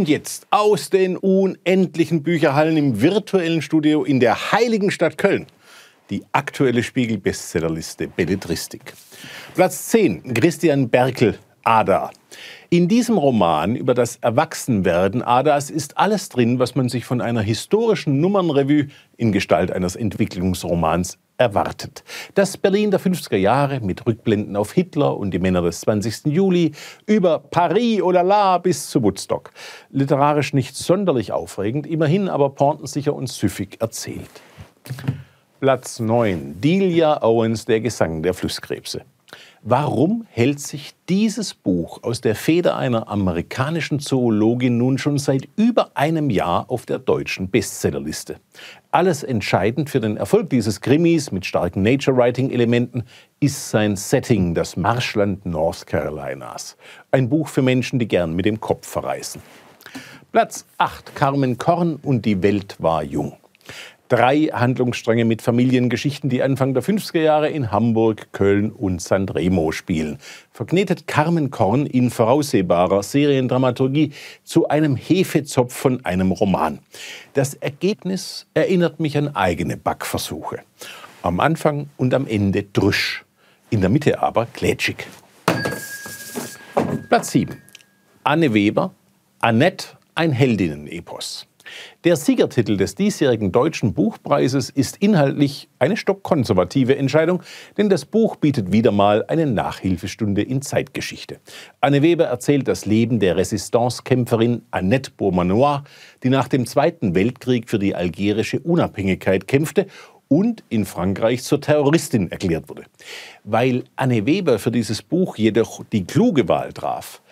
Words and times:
Und 0.00 0.08
jetzt 0.08 0.46
aus 0.50 0.90
den 0.90 1.16
unendlichen 1.16 2.22
Bücherhallen 2.22 2.76
im 2.76 3.00
virtuellen 3.00 3.62
Studio 3.62 4.04
in 4.04 4.20
der 4.20 4.52
heiligen 4.52 4.92
Stadt 4.92 5.18
Köln. 5.18 5.48
Die 6.08 6.22
aktuelle 6.30 6.84
Spiegel-Bestsellerliste 6.84 8.06
Belletristik. 8.06 8.92
Platz 9.56 9.88
10, 9.88 10.34
Christian 10.34 10.88
Berkel, 10.88 11.36
Ada. 11.64 12.12
In 12.70 12.86
diesem 12.86 13.16
Roman 13.16 13.76
über 13.76 13.94
das 13.94 14.16
Erwachsenwerden 14.16 15.22
Adas 15.22 15.70
ist 15.70 15.96
alles 15.96 16.28
drin, 16.28 16.58
was 16.58 16.74
man 16.74 16.90
sich 16.90 17.06
von 17.06 17.22
einer 17.22 17.40
historischen 17.40 18.20
Nummernrevue 18.20 18.88
in 19.16 19.32
Gestalt 19.32 19.72
eines 19.72 19.96
Entwicklungsromans 19.96 21.16
erwartet. 21.38 22.04
Das 22.34 22.58
Berlin 22.58 22.90
der 22.90 23.00
50er 23.00 23.38
Jahre 23.38 23.80
mit 23.80 24.06
Rückblenden 24.06 24.54
auf 24.54 24.72
Hitler 24.72 25.16
und 25.16 25.30
die 25.30 25.38
Männer 25.38 25.62
des 25.62 25.80
20. 25.80 26.26
Juli 26.26 26.72
über 27.06 27.38
Paris 27.38 28.02
oder 28.02 28.22
la 28.22 28.58
bis 28.58 28.90
zu 28.90 29.02
Woodstock. 29.02 29.50
Literarisch 29.88 30.52
nicht 30.52 30.76
sonderlich 30.76 31.32
aufregend, 31.32 31.86
immerhin 31.86 32.28
aber 32.28 32.50
pointensicher 32.50 33.14
und 33.14 33.30
süffig 33.30 33.78
erzählt. 33.80 34.28
Platz 35.60 36.00
9. 36.00 36.60
Delia 36.60 37.22
Owens, 37.22 37.64
der 37.64 37.80
Gesang 37.80 38.22
der 38.22 38.34
Flusskrebse. 38.34 39.06
Warum 39.62 40.24
hält 40.30 40.60
sich 40.60 40.94
dieses 41.08 41.52
Buch 41.52 42.04
aus 42.04 42.20
der 42.20 42.36
Feder 42.36 42.76
einer 42.76 43.08
amerikanischen 43.08 43.98
Zoologin 43.98 44.78
nun 44.78 44.98
schon 44.98 45.18
seit 45.18 45.48
über 45.56 45.90
einem 45.96 46.30
Jahr 46.30 46.70
auf 46.70 46.86
der 46.86 47.00
deutschen 47.00 47.50
Bestsellerliste? 47.50 48.36
Alles 48.92 49.24
entscheidend 49.24 49.90
für 49.90 49.98
den 49.98 50.16
Erfolg 50.16 50.48
dieses 50.50 50.80
Krimis 50.80 51.32
mit 51.32 51.44
starken 51.44 51.82
Nature-Writing-Elementen 51.82 53.02
ist 53.40 53.70
sein 53.70 53.96
Setting, 53.96 54.54
das 54.54 54.76
Marschland 54.76 55.44
North 55.44 55.88
Carolinas. 55.88 56.76
Ein 57.10 57.28
Buch 57.28 57.48
für 57.48 57.62
Menschen, 57.62 57.98
die 57.98 58.06
gern 58.06 58.36
mit 58.36 58.46
dem 58.46 58.60
Kopf 58.60 58.86
verreißen. 58.86 59.42
Platz 60.30 60.66
8. 60.78 61.16
Carmen 61.16 61.58
Korn 61.58 61.96
und 61.96 62.24
die 62.24 62.44
Welt 62.44 62.76
war 62.78 63.02
jung 63.02 63.36
drei 64.08 64.48
Handlungsstränge 64.52 65.24
mit 65.24 65.42
Familiengeschichten, 65.42 66.30
die 66.30 66.42
Anfang 66.42 66.74
der 66.74 66.82
50er 66.82 67.20
Jahre 67.20 67.48
in 67.48 67.70
Hamburg, 67.70 68.32
Köln 68.32 68.70
und 68.70 69.02
Sanremo 69.02 69.72
spielen. 69.72 70.18
Verknetet 70.50 71.06
Carmen 71.06 71.50
Korn 71.50 71.86
in 71.86 72.10
voraussehbarer 72.10 73.02
Seriendramaturgie 73.02 74.12
zu 74.44 74.68
einem 74.68 74.96
Hefezopf 74.96 75.74
von 75.74 76.04
einem 76.04 76.32
Roman. 76.32 76.78
Das 77.34 77.54
Ergebnis 77.54 78.46
erinnert 78.54 79.00
mich 79.00 79.16
an 79.16 79.34
eigene 79.34 79.76
Backversuche. 79.76 80.60
Am 81.22 81.40
Anfang 81.40 81.88
und 81.96 82.14
am 82.14 82.26
Ende 82.26 82.62
drüsch, 82.62 83.24
in 83.70 83.80
der 83.80 83.90
Mitte 83.90 84.22
aber 84.22 84.46
glätschig. 84.52 85.06
Platz 87.08 87.32
7. 87.32 87.56
Anne 88.24 88.54
Weber, 88.54 88.92
Annette, 89.40 89.88
ein 90.14 90.32
Heldinnen-Epos. 90.32 91.47
Der 92.04 92.16
Siegertitel 92.16 92.76
des 92.76 92.94
diesjährigen 92.94 93.52
Deutschen 93.52 93.94
Buchpreises 93.94 94.70
ist 94.70 94.96
inhaltlich 94.98 95.68
eine 95.78 95.96
stockkonservative 95.96 96.96
Entscheidung, 96.96 97.42
denn 97.76 97.88
das 97.88 98.04
Buch 98.04 98.36
bietet 98.36 98.72
wieder 98.72 98.92
mal 98.92 99.24
eine 99.28 99.46
Nachhilfestunde 99.46 100.42
in 100.42 100.62
Zeitgeschichte. 100.62 101.38
Anne 101.80 102.02
Weber 102.02 102.24
erzählt 102.24 102.68
das 102.68 102.86
Leben 102.86 103.20
der 103.20 103.36
Resistancekämpferin 103.36 104.62
Annette 104.70 105.10
Beaumanoir, 105.16 105.84
die 106.22 106.30
nach 106.30 106.48
dem 106.48 106.66
Zweiten 106.66 107.14
Weltkrieg 107.14 107.68
für 107.68 107.78
die 107.78 107.94
algerische 107.94 108.60
Unabhängigkeit 108.60 109.46
kämpfte 109.46 109.86
und 110.28 110.62
in 110.68 110.84
Frankreich 110.84 111.42
zur 111.42 111.60
Terroristin 111.60 112.30
erklärt 112.30 112.68
wurde. 112.68 112.84
Weil 113.44 113.84
Anne 113.96 114.26
Weber 114.26 114.58
für 114.58 114.70
dieses 114.70 115.02
Buch 115.02 115.36
jedoch 115.36 115.84
die 115.90 116.04
kluge 116.04 116.48
Wahl 116.48 116.72
traf, 116.72 117.22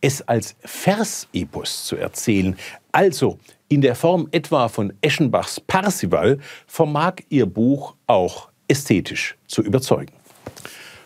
es 0.00 0.20
als 0.22 0.56
Versepos 0.60 1.84
zu 1.84 1.96
erzählen, 1.96 2.56
also 2.90 3.38
in 3.72 3.80
der 3.80 3.94
Form 3.94 4.28
etwa 4.32 4.68
von 4.68 4.92
Eschenbachs 5.00 5.60
Parsival, 5.60 6.38
vermag 6.66 7.14
ihr 7.30 7.46
Buch 7.46 7.94
auch 8.06 8.50
ästhetisch 8.68 9.36
zu 9.46 9.62
überzeugen. 9.62 10.12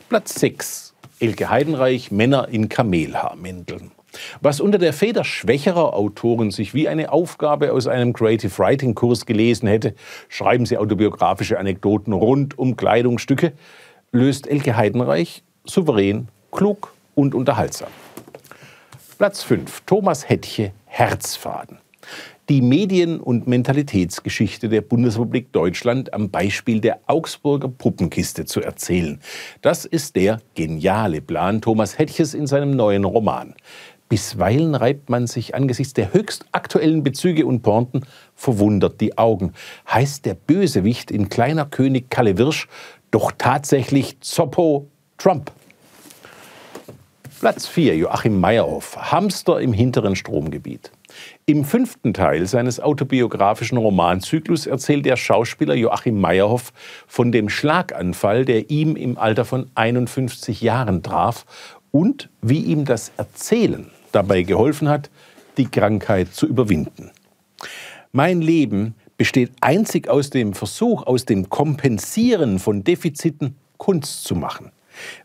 Platz 0.09 0.34
6. 0.41 0.94
Elke 1.21 1.49
Heidenreich, 1.49 2.10
Männer 2.10 2.49
in 2.49 2.69
Kamelhaarmänteln. 2.69 3.93
Was 4.41 4.60
unter 4.60 4.78
der 4.78 4.93
Feder 4.93 5.25
schwächerer 5.25 5.94
Autoren 5.94 6.50
sich 6.50 6.75
wie 6.75 6.88
eine 6.88 7.12
Aufgabe 7.12 7.72
aus 7.72 7.87
einem 7.87 8.12
Creative 8.12 8.59
Writing 8.59 8.94
Kurs 8.94 9.27
gelesen 9.27 9.69
hätte, 9.69 9.94
schreiben 10.28 10.66
sie 10.66 10.78
autobiografische 10.78 11.59
Anekdoten 11.59 12.12
rund 12.12 12.59
um 12.59 12.77
Kleidungsstücke, 12.77 13.53
löst 14.10 14.47
Elke 14.47 14.77
Heidenreich 14.77 15.43
souverän, 15.65 16.28
klug 16.50 16.93
und 17.15 17.34
unterhaltsam. 17.34 17.91
Platz 19.19 19.43
5. 19.43 19.83
Thomas 19.87 20.28
Hettche, 20.28 20.72
Herzfaden. 20.87 21.78
Die 22.49 22.62
Medien- 22.62 23.21
und 23.21 23.47
Mentalitätsgeschichte 23.47 24.69
der 24.69 24.81
Bundesrepublik 24.81 25.53
Deutschland 25.53 26.15
am 26.15 26.31
Beispiel 26.31 26.81
der 26.81 27.00
Augsburger 27.06 27.69
Puppenkiste 27.69 28.44
zu 28.44 28.61
erzählen. 28.61 29.21
Das 29.62 29.84
ist 29.84 30.16
der 30.16 30.41
geniale 30.55 31.21
Plan 31.21 31.61
Thomas 31.61 31.99
Hettches 31.99 32.34
in 32.34 32.47
seinem 32.47 32.71
neuen 32.71 33.05
Roman. 33.05 33.55
Bisweilen 34.09 34.77
reibt 34.77 35.11
man 35.11 35.27
sich 35.27 35.56
angesichts 35.56 35.93
der 35.93 36.12
höchst 36.12 36.47
aktuellen 36.53 37.03
Bezüge 37.03 37.45
und 37.45 37.62
Pointen 37.62 38.03
verwundert 38.37 39.00
die 39.00 39.19
Augen. 39.19 39.53
Heißt 39.91 40.25
der 40.25 40.34
Bösewicht 40.34 41.11
in 41.11 41.28
Kleiner 41.28 41.66
König 41.66 42.09
Kalle 42.11 42.39
Wirsch 42.39 42.69
doch 43.11 43.33
tatsächlich 43.37 44.21
Zoppo 44.21 44.87
Trump? 45.19 45.50
Platz 47.38 47.66
4, 47.66 47.98
Joachim 47.98 48.41
Meyerhoff, 48.41 48.97
Hamster 48.97 49.60
im 49.60 49.74
hinteren 49.74 50.16
Stromgebiet. 50.16 50.91
Im 51.44 51.66
fünften 51.66 52.14
Teil 52.14 52.47
seines 52.47 52.80
autobiografischen 52.80 53.76
Romanzyklus 53.76 54.66
erzählt 54.66 55.04
der 55.04 55.16
Schauspieler 55.16 55.74
Joachim 55.74 56.19
Meyerhoff 56.19 56.72
von 57.06 57.32
dem 57.32 57.50
Schlaganfall, 57.50 58.47
der 58.47 58.70
ihm 58.70 58.97
im 58.97 59.19
Alter 59.19 59.44
von 59.44 59.70
51 59.74 60.62
Jahren 60.62 61.02
traf 61.02 61.44
und 61.91 62.30
wie 62.41 62.60
ihm 62.60 62.86
das 62.86 63.12
Erzählen 63.19 63.91
dabei 64.12 64.42
geholfen 64.42 64.88
hat, 64.88 65.10
die 65.58 65.66
Krankheit 65.66 66.32
zu 66.32 66.47
überwinden. 66.47 67.10
Mein 68.12 68.41
Leben 68.41 68.94
besteht 69.18 69.53
einzig 69.60 70.08
aus 70.08 70.30
dem 70.30 70.54
Versuch, 70.54 71.06
aus 71.06 71.26
dem 71.26 71.50
Kompensieren 71.50 72.58
von 72.58 72.82
Defiziten 72.82 73.56
Kunst 73.76 74.24
zu 74.24 74.34
machen. 74.34 74.72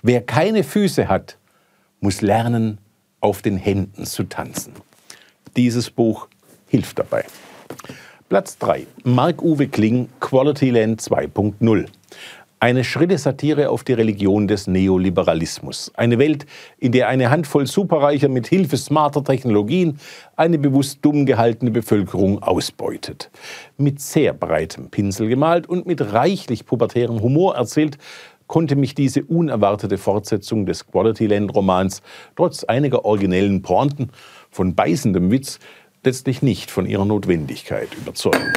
Wer 0.01 0.21
keine 0.21 0.65
Füße 0.65 1.07
hat, 1.07 1.37
muss 2.01 2.21
lernen, 2.21 2.79
auf 3.21 3.41
den 3.41 3.57
Händen 3.57 4.05
zu 4.05 4.23
tanzen. 4.23 4.73
Dieses 5.55 5.89
Buch 5.91 6.27
hilft 6.67 6.99
dabei. 6.99 7.23
Platz 8.27 8.57
3. 8.57 8.87
Marc-Uwe 9.03 9.67
Kling, 9.67 10.09
Quality 10.19 10.71
Land 10.71 11.01
2.0. 11.01 11.85
Eine 12.59 12.83
schrille 12.83 13.17
Satire 13.17 13.69
auf 13.69 13.83
die 13.83 13.93
Religion 13.93 14.47
des 14.47 14.67
Neoliberalismus. 14.67 15.91
Eine 15.95 16.19
Welt, 16.19 16.45
in 16.77 16.91
der 16.91 17.07
eine 17.07 17.31
Handvoll 17.31 17.65
Superreicher 17.65 18.29
mit 18.29 18.45
Hilfe 18.47 18.77
smarter 18.77 19.23
Technologien 19.23 19.99
eine 20.35 20.59
bewusst 20.59 20.99
dumm 21.01 21.25
gehaltene 21.25 21.71
Bevölkerung 21.71 22.41
ausbeutet. 22.43 23.31
Mit 23.77 23.99
sehr 23.99 24.33
breitem 24.33 24.91
Pinsel 24.91 25.27
gemalt 25.27 25.67
und 25.67 25.87
mit 25.87 26.13
reichlich 26.13 26.67
pubertärem 26.67 27.21
Humor 27.21 27.55
erzählt, 27.55 27.97
konnte 28.51 28.75
mich 28.75 28.93
diese 28.93 29.23
unerwartete 29.23 29.97
Fortsetzung 29.97 30.65
des 30.65 30.85
Quality 30.85 31.27
Land 31.27 31.55
Romans 31.55 32.01
trotz 32.35 32.65
einiger 32.65 33.05
originellen 33.05 33.61
Pointen 33.61 34.09
von 34.49 34.75
beißendem 34.75 35.31
Witz 35.31 35.57
letztlich 36.03 36.41
nicht 36.41 36.69
von 36.69 36.85
ihrer 36.85 37.05
Notwendigkeit 37.05 37.87
überzeugen. 37.95 38.51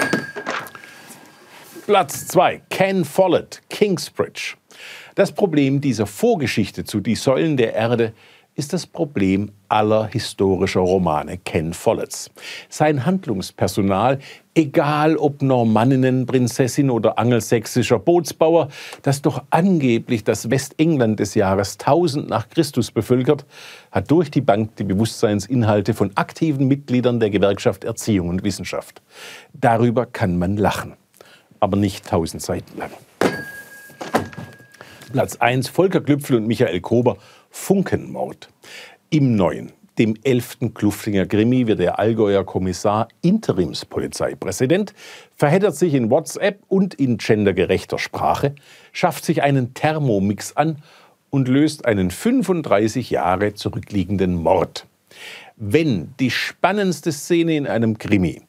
Platz 1.87 2.27
2. 2.27 2.62
Ken 2.71 3.04
Follett, 3.04 3.62
Kingsbridge. 3.71 4.56
Das 5.15 5.31
Problem 5.31 5.81
dieser 5.81 6.06
Vorgeschichte 6.06 6.83
zu 6.83 6.99
Die 6.99 7.15
Säulen 7.15 7.56
der 7.56 7.75
Erde 7.75 8.15
ist 8.56 8.72
das 8.72 8.87
Problem 8.87 9.50
aller 9.69 10.06
historischer 10.06 10.81
Romane 10.81 11.38
Ken 11.38 11.72
Folletts. 11.72 12.31
Sein 12.69 13.04
Handlungspersonal, 13.04 14.21
egal 14.54 15.16
ob 15.16 15.42
Normanninnen, 15.42 16.27
Prinzessin 16.27 16.91
oder 16.91 17.18
angelsächsischer 17.18 17.98
Bootsbauer, 17.98 18.68
das 19.03 19.22
doch 19.22 19.42
angeblich 19.51 20.22
das 20.22 20.51
Westengland 20.51 21.18
des 21.18 21.34
Jahres 21.34 21.78
1000 21.80 22.28
nach 22.28 22.48
Christus 22.48 22.92
bevölkert, 22.92 23.45
hat 23.91 24.10
durch 24.10 24.30
die 24.30 24.41
Bank 24.41 24.77
die 24.77 24.84
Bewusstseinsinhalte 24.84 25.92
von 25.92 26.12
aktiven 26.15 26.68
Mitgliedern 26.68 27.18
der 27.18 27.30
Gewerkschaft 27.30 27.83
Erziehung 27.83 28.28
und 28.28 28.45
Wissenschaft. 28.45 29.03
Darüber 29.53 30.07
kann 30.07 30.39
man 30.39 30.57
lachen, 30.57 30.95
aber 31.59 31.77
nicht 31.77 32.07
tausend 32.07 32.41
Seiten 32.42 32.78
lang. 32.78 32.91
Platz 35.15 35.37
1 35.37 35.69
Volker 35.69 36.01
Klüpfel 36.01 36.39
und 36.39 36.49
Michael 36.49 36.81
Kober 36.81 37.19
Funkenmord. 37.49 38.49
Im 39.11 39.37
neuen, 39.37 39.71
dem 39.97 40.16
elften 40.25 40.75
Kluftinger 40.75 41.25
Krimi 41.27 41.69
wird 41.69 41.78
der 41.78 42.01
Allgäuer 42.01 42.43
Kommissar 42.43 43.07
Interimspolizeipräsident, 43.22 44.93
verheddert 45.37 45.77
sich 45.77 45.95
in 45.95 46.11
WhatsApp 46.11 46.59
und 46.66 46.95
in 46.95 47.19
gendergerechter 47.19 48.01
Sprache, 48.01 48.57
schafft 48.93 49.25
sich 49.25 49.45
einen 49.45 49.72
Thermomix 49.72 50.57
an 50.57 50.78
und 51.31 51.47
löst 51.47 51.87
einen 51.87 52.10
35 52.10 53.10
Jahre 53.10 53.55
zurückliegenden 53.55 54.34
Mord. 54.34 54.89
wenn 55.57 56.13
die 56.19 56.33
spannendste 56.33 57.13
Szene 57.13 57.57
in 57.57 57.69
einem 57.69 57.99
Krimi 57.99 58.43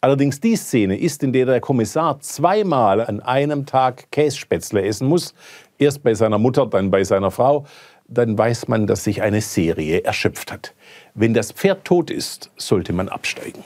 allerdings 0.00 0.40
die 0.40 0.56
Szene 0.56 0.98
ist, 0.98 1.22
in 1.22 1.32
der 1.32 1.46
der 1.46 1.60
Kommissar 1.60 2.20
zweimal 2.20 3.00
an 3.00 3.20
einem 3.20 3.66
Tag 3.66 4.10
Kässpätzle 4.10 4.82
essen 4.82 5.08
muss, 5.08 5.34
erst 5.80 6.02
bei 6.02 6.14
seiner 6.14 6.38
Mutter, 6.38 6.66
dann 6.66 6.90
bei 6.90 7.04
seiner 7.04 7.30
Frau, 7.30 7.66
dann 8.08 8.36
weiß 8.36 8.68
man, 8.68 8.86
dass 8.86 9.04
sich 9.04 9.22
eine 9.22 9.40
Serie 9.40 10.02
erschöpft 10.02 10.52
hat. 10.52 10.74
Wenn 11.14 11.34
das 11.34 11.52
Pferd 11.52 11.84
tot 11.84 12.10
ist, 12.10 12.50
sollte 12.56 12.92
man 12.92 13.08
absteigen. 13.08 13.62